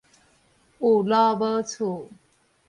[0.03, 0.05] 有路
[1.39, 2.09] 無厝